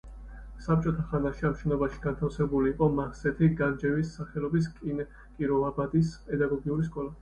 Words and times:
საბჭოთა 0.67 1.03
ხანაში 1.11 1.45
ამ 1.49 1.53
შენობაში 1.59 2.01
განთავსებული 2.07 2.73
იყო 2.75 2.89
მაჰსეთი 3.03 3.53
განჯევის 3.63 4.17
სახელობის 4.19 4.75
კიროვაბადის 4.83 6.21
პედაგოგიური 6.29 6.95
სკოლა. 6.95 7.19